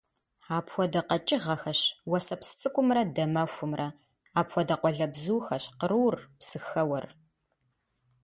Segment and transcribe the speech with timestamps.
[0.57, 3.87] Апхуэдэ къэкӀыгъэхэщ уэсэпсцӀыкӀумрэ дамэхумрэ;
[4.39, 7.05] апхуэдэ къуалэбзухэщ кърур, псыхэуэр.